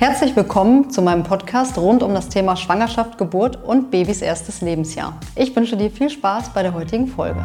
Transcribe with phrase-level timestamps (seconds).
[0.00, 5.20] Herzlich willkommen zu meinem Podcast rund um das Thema Schwangerschaft, Geburt und Babys erstes Lebensjahr.
[5.36, 7.44] Ich wünsche dir viel Spaß bei der heutigen Folge.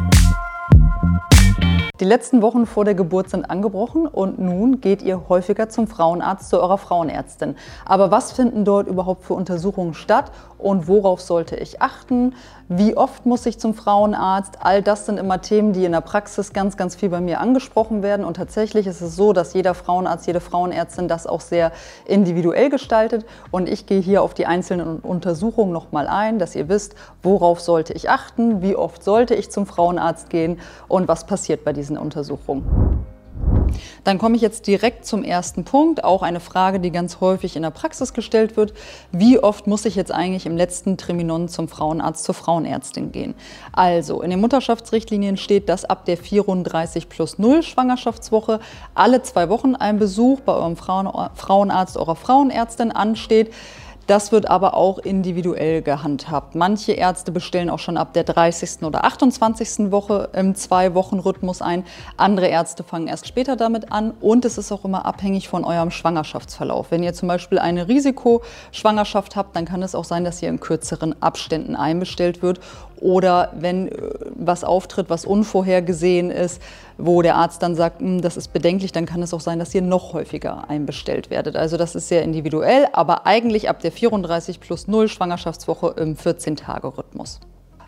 [2.00, 6.50] Die letzten Wochen vor der Geburt sind angebrochen und nun geht ihr häufiger zum Frauenarzt,
[6.50, 7.58] zu eurer Frauenärztin.
[7.84, 12.36] Aber was finden dort überhaupt für Untersuchungen statt und worauf sollte ich achten?
[12.68, 14.58] Wie oft muss ich zum Frauenarzt?
[14.60, 18.02] All das sind immer Themen, die in der Praxis ganz, ganz viel bei mir angesprochen
[18.02, 18.26] werden.
[18.26, 21.72] Und tatsächlich ist es so, dass jeder Frauenarzt, jede Frauenärztin das auch sehr
[22.06, 23.24] individuell gestaltet.
[23.52, 27.94] Und ich gehe hier auf die einzelnen Untersuchungen nochmal ein, dass ihr wisst, worauf sollte
[27.94, 32.95] ich achten, wie oft sollte ich zum Frauenarzt gehen und was passiert bei diesen Untersuchungen.
[34.04, 37.64] Dann komme ich jetzt direkt zum ersten Punkt, auch eine Frage, die ganz häufig in
[37.64, 38.74] der Praxis gestellt wird.
[39.12, 43.36] Wie oft muss ich jetzt eigentlich im letzten Triminon zum Frauenarzt, zur Frauenärztin gehen?
[43.72, 48.60] Also, in den Mutterschaftsrichtlinien steht, dass ab der 34 plus 0 Schwangerschaftswoche
[48.94, 53.52] alle zwei Wochen ein Besuch bei eurem Frauenarzt, eurer Frauenärztin ansteht.
[54.08, 56.54] Das wird aber auch individuell gehandhabt.
[56.54, 58.84] Manche Ärzte bestellen auch schon ab der 30.
[58.84, 59.92] oder 28.
[59.92, 61.84] Woche im Zwei-Wochen-Rhythmus ein.
[62.16, 64.12] Andere Ärzte fangen erst später damit an.
[64.22, 66.92] Und es ist auch immer abhängig von eurem Schwangerschaftsverlauf.
[66.92, 70.60] Wenn ihr zum Beispiel eine Risikoschwangerschaft habt, dann kann es auch sein, dass ihr in
[70.60, 72.60] kürzeren Abständen einbestellt wird
[73.00, 73.96] oder wenn äh,
[74.36, 76.62] was auftritt, was unvorhergesehen ist,
[76.98, 79.74] wo der Arzt dann sagt, hm, das ist bedenklich, dann kann es auch sein, dass
[79.76, 81.56] ihr noch häufiger einbestellt werdet.
[81.56, 87.40] Also das ist sehr individuell, aber eigentlich ab der 34 plus 0 Schwangerschaftswoche im 14-Tage-Rhythmus.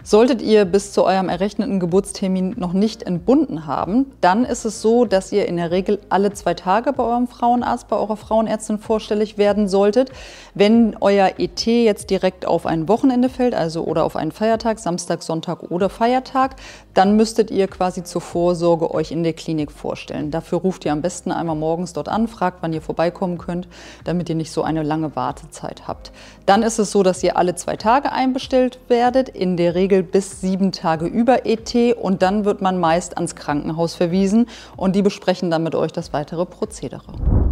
[0.10, 5.04] Solltet ihr bis zu eurem errechneten Geburtstermin noch nicht entbunden haben, dann ist es so,
[5.04, 9.38] dass ihr in der Regel alle zwei Tage bei eurem Frauenarzt, bei eurer Frauenärztin vorstellig
[9.38, 10.14] werden solltet.
[10.54, 15.24] Wenn euer ET jetzt direkt auf ein Wochenende fällt, also oder auf einen Feiertag, Samstag,
[15.24, 16.56] Sonntag oder Feiertag,
[16.94, 20.32] dann müsstet ihr quasi zur Vorsorge euch in der Klinik vorstellen.
[20.32, 23.68] Dafür ruft ihr am besten einmal morgens dort an, fragt, wann ihr vorbeikommen könnt,
[24.06, 26.14] damit ihr nicht so eine lange Wartezeit habt.
[26.46, 30.04] Dann ist es so, dass ihr alle zwei Tage einbestellt werdet, in der Regel Regel
[30.04, 35.02] bis sieben Tage über ET und dann wird man meist ans Krankenhaus verwiesen und die
[35.02, 37.47] besprechen dann mit euch das weitere Prozedere.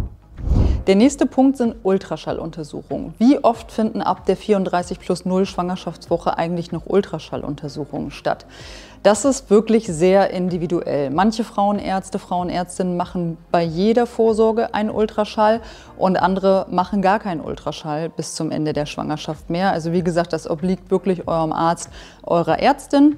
[0.86, 3.14] Der nächste Punkt sind Ultraschalluntersuchungen.
[3.18, 8.46] Wie oft finden ab der 34 plus 0 Schwangerschaftswoche eigentlich noch Ultraschalluntersuchungen statt?
[9.02, 11.10] Das ist wirklich sehr individuell.
[11.10, 15.60] Manche Frauenärzte, Frauenärztinnen machen bei jeder Vorsorge einen Ultraschall
[15.98, 19.72] und andere machen gar keinen Ultraschall bis zum Ende der Schwangerschaft mehr.
[19.72, 21.90] Also wie gesagt, das obliegt wirklich eurem Arzt,
[22.22, 23.16] eurer Ärztin.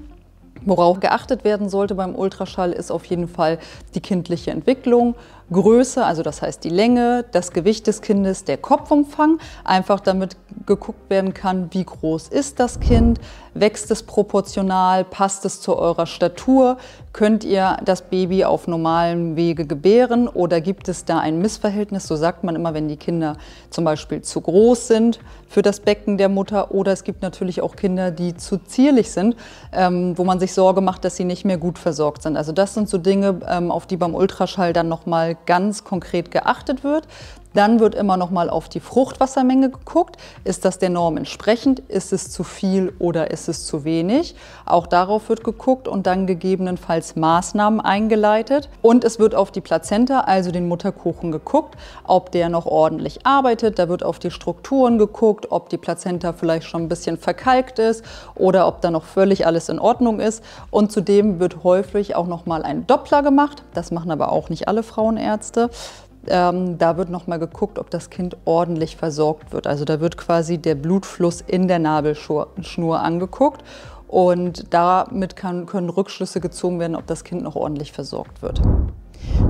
[0.65, 3.59] Worauf geachtet werden sollte beim Ultraschall ist auf jeden Fall
[3.95, 5.15] die kindliche Entwicklung,
[5.50, 10.36] Größe, also das heißt die Länge, das Gewicht des Kindes, der Kopfumfang, einfach damit
[10.66, 13.19] geguckt werden kann, wie groß ist das Kind,
[13.54, 16.76] wächst es proportional, passt es zu eurer Statur,
[17.12, 22.16] könnt ihr das Baby auf normalem Wege gebären oder gibt es da ein Missverhältnis, so
[22.16, 23.37] sagt man immer, wenn die Kinder
[23.70, 27.75] zum Beispiel zu groß sind für das Becken der Mutter oder es gibt natürlich auch
[27.75, 29.34] Kinder, die zu zierlich sind,
[29.72, 32.37] ähm, wo man sich Sorge macht, dass sie nicht mehr gut versorgt sind.
[32.37, 36.84] Also das sind so Dinge, ähm, auf die beim Ultraschall dann nochmal ganz konkret geachtet
[36.84, 37.06] wird.
[37.54, 40.16] Dann wird immer noch mal auf die Fruchtwassermenge geguckt.
[40.44, 41.81] Ist das der Norm entsprechend?
[41.81, 44.34] Ist es zu viel oder ist es zu wenig?
[44.66, 48.69] Auch darauf wird geguckt und dann gegebenenfalls Maßnahmen eingeleitet.
[48.82, 53.78] Und es wird auf die Plazenta, also den Mutterkuchen, geguckt, ob der noch ordentlich arbeitet.
[53.78, 58.04] Da wird auf die Strukturen geguckt, ob die Plazenta vielleicht schon ein bisschen verkalkt ist
[58.34, 60.44] oder ob da noch völlig alles in Ordnung ist.
[60.70, 63.62] Und zudem wird häufig auch noch mal ein Doppler gemacht.
[63.75, 65.70] Das machen aber auch nicht alle Frauenärzte.
[66.31, 69.66] Ähm, da wird nochmal geguckt, ob das Kind ordentlich versorgt wird.
[69.66, 73.62] Also da wird quasi der Blutfluss in der Nabelschnur angeguckt
[74.09, 78.61] und damit kann, können Rückschlüsse gezogen werden, ob das Kind noch ordentlich versorgt wird.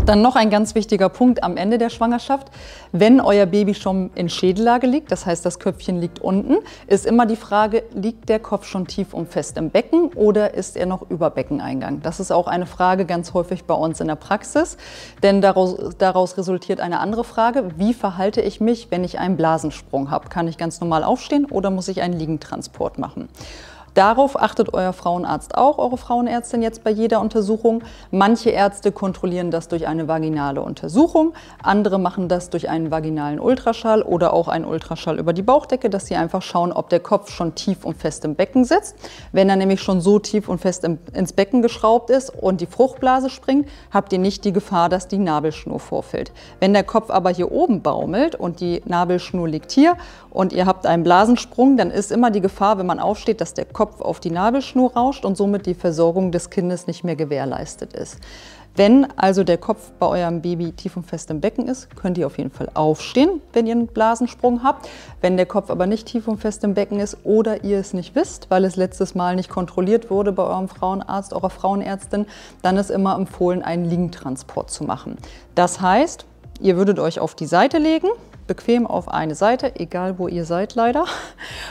[0.08, 2.50] Dann noch ein ganz wichtiger Punkt am Ende der Schwangerschaft.
[2.92, 7.26] Wenn euer Baby schon in Schädellage liegt, das heißt das Köpfchen liegt unten, ist immer
[7.26, 11.10] die Frage, liegt der Kopf schon tief und fest im Becken oder ist er noch
[11.10, 12.00] über Beckeneingang?
[12.00, 14.78] Das ist auch eine Frage ganz häufig bei uns in der Praxis,
[15.22, 20.10] denn daraus, daraus resultiert eine andere Frage, wie verhalte ich mich, wenn ich einen Blasensprung
[20.10, 20.30] habe?
[20.30, 23.28] Kann ich ganz normal aufstehen oder muss ich einen Liegentransport machen?
[23.98, 27.82] Darauf achtet euer Frauenarzt auch, eure Frauenärztin jetzt bei jeder Untersuchung.
[28.12, 31.34] Manche Ärzte kontrollieren das durch eine vaginale Untersuchung,
[31.64, 36.06] andere machen das durch einen vaginalen Ultraschall oder auch einen Ultraschall über die Bauchdecke, dass
[36.06, 38.94] sie einfach schauen, ob der Kopf schon tief und fest im Becken sitzt.
[39.32, 42.66] Wenn er nämlich schon so tief und fest im, ins Becken geschraubt ist und die
[42.66, 46.30] Fruchtblase springt, habt ihr nicht die Gefahr, dass die Nabelschnur vorfällt.
[46.60, 49.96] Wenn der Kopf aber hier oben baumelt und die Nabelschnur liegt hier
[50.30, 53.64] und ihr habt einen Blasensprung, dann ist immer die Gefahr, wenn man aufsteht, dass der
[53.64, 58.18] Kopf auf die Nabelschnur rauscht und somit die Versorgung des Kindes nicht mehr gewährleistet ist.
[58.78, 62.28] Wenn also der Kopf bei eurem Baby tief und fest im Becken ist, könnt ihr
[62.28, 64.88] auf jeden Fall aufstehen, wenn ihr einen Blasensprung habt.
[65.20, 68.14] Wenn der Kopf aber nicht tief und fest im Becken ist oder ihr es nicht
[68.14, 72.26] wisst, weil es letztes Mal nicht kontrolliert wurde bei eurem Frauenarzt, eurer Frauenärztin,
[72.62, 75.16] dann ist immer empfohlen, einen Liegentransport zu machen.
[75.56, 76.24] Das heißt,
[76.60, 78.08] ihr würdet euch auf die Seite legen,
[78.48, 81.04] bequem auf eine Seite, egal wo ihr seid leider.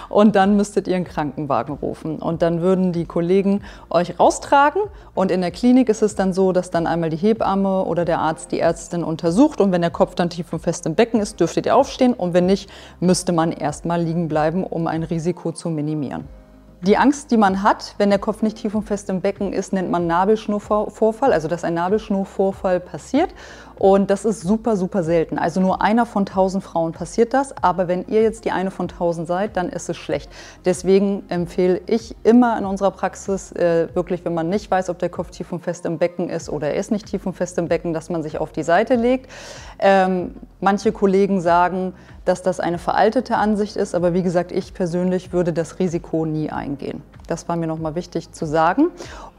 [0.08, 2.20] Und dann müsstet ihr einen Krankenwagen rufen.
[2.20, 4.84] Und dann würden die Kollegen euch raustragen.
[5.14, 8.20] Und in der Klinik ist es dann so, dass dann einmal die Hebamme oder der
[8.20, 9.60] Arzt die Ärztin untersucht.
[9.60, 12.14] Und wenn der Kopf dann tief und fest im Becken ist, dürftet ihr aufstehen.
[12.14, 12.70] Und wenn nicht,
[13.02, 16.37] müsste man erstmal liegen bleiben, um ein Risiko zu minimieren.
[16.82, 19.74] Die Angst, die man hat, wenn der Kopf nicht tief und fest im Becken ist,
[19.74, 23.34] nennt man Nabelschnurvorfall, also dass ein Nabelschnurvorfall passiert.
[23.80, 25.40] Und das ist super, super selten.
[25.40, 27.56] Also nur einer von tausend Frauen passiert das.
[27.64, 30.32] Aber wenn ihr jetzt die eine von tausend seid, dann ist es schlecht.
[30.66, 35.10] Deswegen empfehle ich immer in unserer Praxis, äh, wirklich, wenn man nicht weiß, ob der
[35.10, 37.68] Kopf tief und fest im Becken ist oder er ist nicht tief und fest im
[37.68, 39.32] Becken, dass man sich auf die Seite legt.
[39.80, 41.94] Ähm, manche Kollegen sagen,
[42.28, 46.50] dass das eine veraltete Ansicht ist, aber wie gesagt, ich persönlich würde das Risiko nie
[46.50, 47.02] eingehen.
[47.28, 48.88] Das war mir nochmal wichtig zu sagen.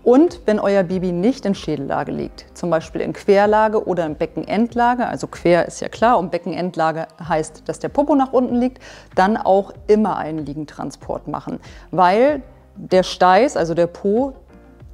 [0.03, 5.07] Und wenn euer Baby nicht in Schädellage liegt, zum Beispiel in Querlage oder in Beckenendlage,
[5.07, 8.83] also quer ist ja klar und Beckenendlage heißt, dass der Popo nach unten liegt,
[9.15, 12.43] dann auch immer einen Liegentransport machen, weil
[12.77, 14.35] der Steiß, also der Po,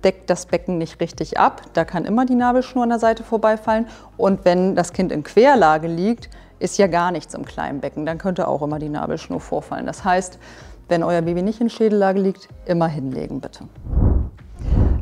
[0.03, 1.63] deckt das Becken nicht richtig ab.
[1.73, 3.87] Da kann immer die Nabelschnur an der Seite vorbeifallen.
[4.17, 6.29] Und wenn das Kind in Querlage liegt,
[6.65, 8.07] ist ja gar nichts im kleinen Becken.
[8.07, 9.85] Dann könnte auch immer die Nabelschnur vorfallen.
[9.85, 10.39] Das heißt,
[10.89, 13.69] wenn euer Baby nicht in Schädellage liegt, immer hinlegen bitte.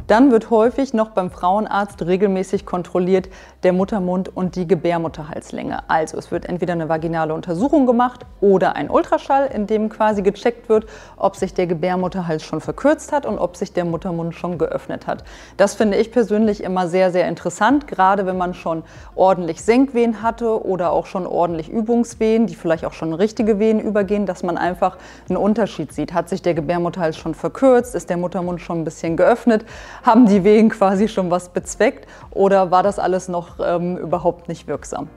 [0.06, 3.28] Dann wird häufig noch beim Frauenarzt regelmäßig kontrolliert
[3.62, 5.88] der Muttermund und die Gebärmutterhalslänge.
[5.88, 10.68] Also es wird entweder eine vaginale Untersuchung gemacht oder ein Ultraschall, in dem quasi gecheckt
[10.68, 15.06] wird, ob sich der Gebärmutterhals schon verkürzt hat und ob sich der Muttermund schon geöffnet
[15.06, 15.22] hat.
[15.56, 18.82] Das finde ich persönlich immer sehr, sehr interessant, gerade wenn man schon
[19.14, 24.26] ordentlich Senkwehen hatte oder auch schon ordentlich Übungswehen, die vielleicht auch schon richtige Wehen übergehen,
[24.26, 24.96] dass man einfach
[25.28, 26.12] einen Unterschied sieht.
[26.12, 27.94] Hat sich der Gebärmutterhals schon verkürzt?
[27.94, 29.64] Ist der Muttermund schon ein bisschen geöffnet?
[30.02, 34.66] Haben die Wehen quasi schon was bezweckt oder war das alles noch ähm, überhaupt nicht
[34.66, 35.08] wirksam?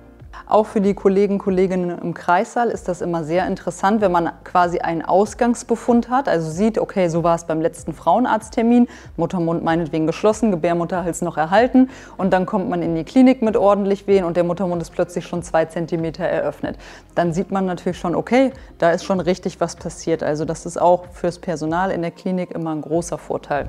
[0.48, 4.77] Auch für die Kollegen, Kolleginnen im Kreissaal ist das immer sehr interessant, wenn man quasi
[4.77, 8.88] einen Ausgangsbefund hat, also sieht, okay, so war es beim letzten Frauenarzttermin,
[9.18, 14.06] Muttermund meinetwegen geschlossen, Gebärmutterhals noch erhalten und dann kommt man in die Klinik mit ordentlich
[14.06, 16.77] Wehen und der Muttermund ist plötzlich schon zwei Zentimeter eröffnet.
[17.16, 20.22] Dann sieht man natürlich schon, okay, da ist schon richtig was passiert.
[20.22, 23.68] Also das ist auch fürs Personal in der Klinik immer ein großer Vorteil.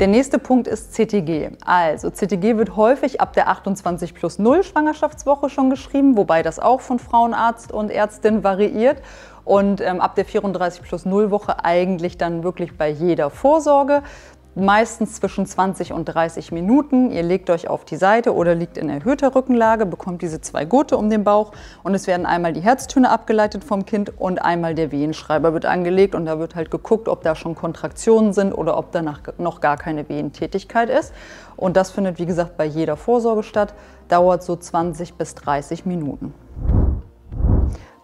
[0.00, 1.50] Der nächste Punkt ist CTG.
[1.64, 6.80] Also CTG wird häufig ab der 28 plus 0 Schwangerschaftswoche schon geschrieben, wobei das auch
[6.80, 9.02] von Frauenarzt und Ärztin variiert.
[9.44, 14.04] Und ähm, ab der 34 plus 0 Woche eigentlich dann wirklich bei jeder Vorsorge
[14.58, 17.10] meistens zwischen 20 und 30 Minuten.
[17.10, 20.96] Ihr legt euch auf die Seite oder liegt in erhöhter Rückenlage, bekommt diese zwei Gurte
[20.96, 21.52] um den Bauch
[21.82, 26.14] und es werden einmal die Herztöne abgeleitet vom Kind und einmal der Wehenschreiber wird angelegt
[26.14, 29.76] und da wird halt geguckt, ob da schon Kontraktionen sind oder ob danach noch gar
[29.76, 31.12] keine Wehentätigkeit ist.
[31.56, 33.74] Und das findet, wie gesagt, bei jeder Vorsorge statt,
[34.08, 36.34] dauert so 20 bis 30 Minuten.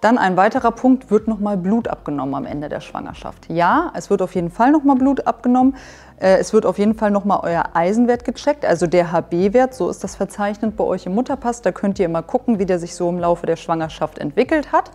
[0.05, 3.49] Dann ein weiterer Punkt, wird nochmal Blut abgenommen am Ende der Schwangerschaft.
[3.49, 5.77] Ja, es wird auf jeden Fall nochmal Blut abgenommen.
[6.21, 10.05] Äh, es wird auf jeden Fall nochmal euer Eisenwert gecheckt, also der HB-Wert, so ist
[10.05, 11.63] das verzeichnet bei euch im Mutterpass.
[11.63, 14.91] Da könnt ihr immer gucken, wie der sich so im Laufe der Schwangerschaft entwickelt hat.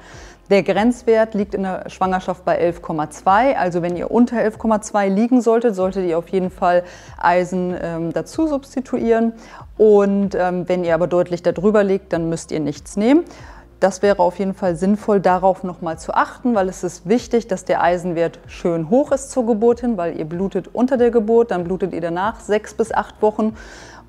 [0.52, 3.56] Der Grenzwert liegt in der Schwangerschaft bei 11,2.
[3.56, 6.84] Also wenn ihr unter 11,2 liegen solltet, solltet ihr auf jeden Fall
[7.18, 9.34] Eisen ähm, dazu substituieren.
[9.76, 13.26] Und ähm, wenn ihr aber deutlich darüber liegt, dann müsst ihr nichts nehmen.
[13.80, 17.64] Das wäre auf jeden Fall sinnvoll, darauf nochmal zu achten, weil es ist wichtig, dass
[17.64, 21.64] der Eisenwert schön hoch ist zur Geburt hin, weil ihr blutet unter der Geburt, dann
[21.64, 23.56] blutet ihr danach sechs bis acht Wochen.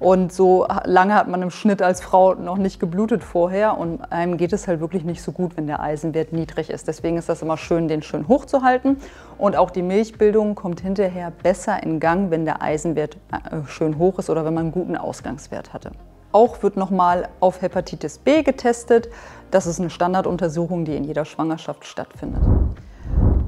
[0.01, 4.39] Und so lange hat man im Schnitt als Frau noch nicht geblutet vorher und einem
[4.39, 6.89] geht es halt wirklich nicht so gut, wenn der Eisenwert niedrig ist.
[6.89, 8.97] Deswegen ist das immer schön, den schön hoch zu halten.
[9.37, 14.19] Und auch die Milchbildung kommt hinterher besser in Gang, wenn der Eisenwert äh, schön hoch
[14.19, 15.91] ist oder wenn man einen guten Ausgangswert hatte.
[16.33, 19.09] Auch wird nochmal auf Hepatitis B getestet.
[19.51, 22.43] Das ist eine Standarduntersuchung, die in jeder Schwangerschaft stattfindet.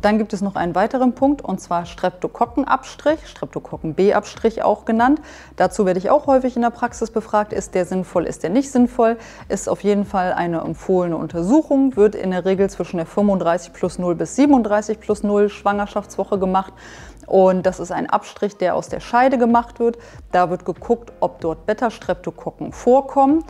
[0.03, 5.23] Dann gibt es noch einen weiteren Punkt und zwar Streptokokkenabstrich, Streptokokken B-Abstrich auch genannt.
[5.55, 8.73] Dazu werde ich auch häufig in der Praxis befragt, ist der sinnvoll, ist der nicht
[8.73, 9.17] sinnvoll.
[9.49, 14.01] Ist auf jeden Fall eine empfohlene Untersuchung, wird in der Regel zwischen der 35 plus
[14.01, 16.73] 0 bis 37 plus 0 Schwangerschaftswoche gemacht.
[17.27, 19.99] Und das ist ein Abstrich, der aus der Scheide gemacht wird.
[20.33, 23.45] Da wird geguckt, ob dort Beta-Streptokokken vorkommen.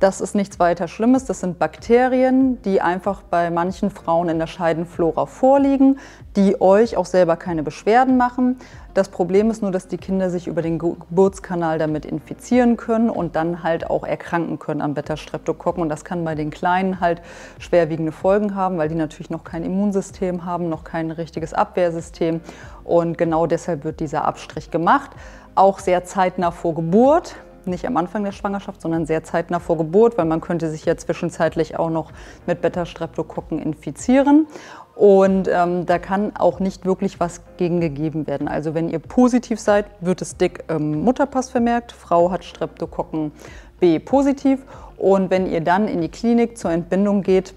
[0.00, 1.24] Das ist nichts weiter Schlimmes.
[1.24, 5.98] Das sind Bakterien, die einfach bei manchen Frauen in der Scheidenflora vorliegen,
[6.36, 8.58] die euch auch selber keine Beschwerden machen.
[8.94, 13.34] Das Problem ist nur, dass die Kinder sich über den Geburtskanal damit infizieren können und
[13.34, 15.82] dann halt auch erkranken können am Beta-Streptokokken.
[15.82, 17.20] Und das kann bei den Kleinen halt
[17.58, 22.40] schwerwiegende Folgen haben, weil die natürlich noch kein Immunsystem haben, noch kein richtiges Abwehrsystem.
[22.84, 25.10] Und genau deshalb wird dieser Abstrich gemacht.
[25.56, 27.34] Auch sehr zeitnah vor Geburt
[27.68, 30.96] nicht am Anfang der Schwangerschaft, sondern sehr zeitnah vor Geburt, weil man könnte sich ja
[30.96, 32.12] zwischenzeitlich auch noch
[32.46, 34.46] mit Beta-Streptokokken infizieren.
[34.94, 38.48] Und ähm, da kann auch nicht wirklich was gegen gegeben werden.
[38.48, 41.92] Also wenn ihr positiv seid, wird es dick im Mutterpass vermerkt.
[41.92, 43.30] Frau hat Streptokokken
[43.78, 44.64] B positiv.
[44.96, 47.54] Und wenn ihr dann in die Klinik zur Entbindung geht,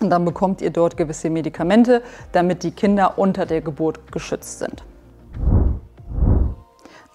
[0.00, 4.84] dann bekommt ihr dort gewisse Medikamente, damit die Kinder unter der Geburt geschützt sind.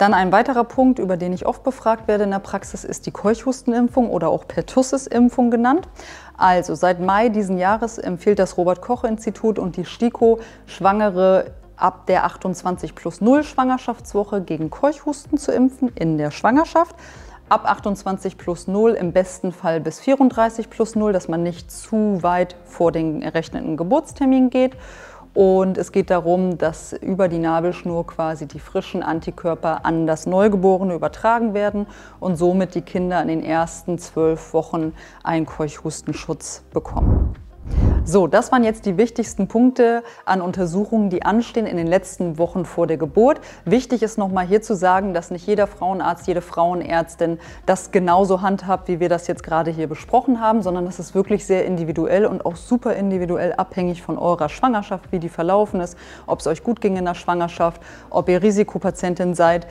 [0.02, 3.12] Dann ein weiterer Punkt, über den ich oft befragt werde in der Praxis, ist die
[3.12, 5.88] Keuchhustenimpfung oder auch Pertussis-Impfung genannt.
[6.36, 12.96] Also seit Mai diesen Jahres empfiehlt das Robert-Koch-Institut und die STIKO Schwangere ab der 28
[12.96, 16.96] plus 0 Schwangerschaftswoche gegen Keuchhusten zu impfen in der Schwangerschaft.
[17.48, 22.24] Ab 28 plus 0, im besten Fall bis 34 plus 0, dass man nicht zu
[22.24, 24.76] weit vor den errechneten Geburtstermin geht.
[25.34, 30.94] Und es geht darum, dass über die Nabelschnur quasi die frischen Antikörper an das Neugeborene
[30.94, 31.88] übertragen werden
[32.20, 37.34] und somit die Kinder in den ersten zwölf Wochen einen Keuchhustenschutz bekommen.
[38.04, 42.66] So, das waren jetzt die wichtigsten Punkte an Untersuchungen, die anstehen in den letzten Wochen
[42.66, 43.40] vor der Geburt.
[43.64, 48.88] Wichtig ist nochmal hier zu sagen, dass nicht jeder Frauenarzt, jede Frauenärztin das genauso handhabt,
[48.88, 52.44] wie wir das jetzt gerade hier besprochen haben, sondern das ist wirklich sehr individuell und
[52.44, 56.82] auch super individuell abhängig von eurer Schwangerschaft, wie die verlaufen ist, ob es euch gut
[56.82, 59.68] ging in der Schwangerschaft, ob ihr Risikopatientin seid,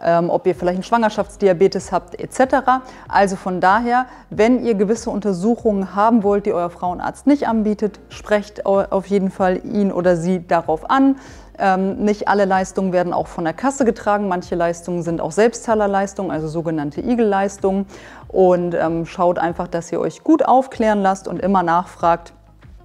[0.00, 2.84] ähm, ob ihr vielleicht einen Schwangerschaftsdiabetes habt etc.
[3.08, 8.00] Also von daher, wenn ihr gewisse Untersuchungen haben wollt, die euer Frauenarzt nicht anbietet, anbietet,
[8.10, 11.16] sprecht auf jeden Fall ihn oder sie darauf an.
[11.58, 14.28] Ähm, nicht alle Leistungen werden auch von der Kasse getragen.
[14.28, 17.86] Manche Leistungen sind auch Selbstzahlerleistungen, also sogenannte Igel-Leistungen.
[18.28, 22.34] Und ähm, schaut einfach, dass ihr euch gut aufklären lasst und immer nachfragt,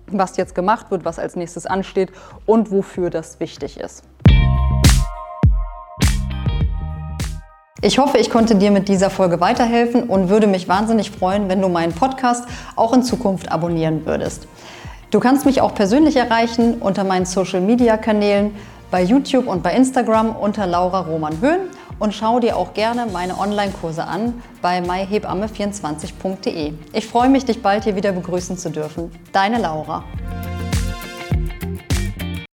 [0.10, 2.12] was jetzt gemacht wird, was als nächstes ansteht
[2.46, 4.03] und wofür das wichtig ist.
[7.82, 11.62] Ich hoffe, ich konnte dir mit dieser Folge weiterhelfen und würde mich wahnsinnig freuen, wenn
[11.62, 14.48] du meinen Podcast auch in Zukunft abonnieren würdest.
[15.10, 18.54] Du kannst mich auch persönlich erreichen unter meinen Social-Media-Kanälen
[18.92, 21.62] bei YouTube und bei Instagram unter Laura Roman Höhn
[21.98, 26.74] und schau dir auch gerne meine Online-Kurse an bei myhebamme24.de.
[26.92, 29.10] Ich freue mich, dich bald hier wieder begrüßen zu dürfen.
[29.32, 30.04] Deine Laura.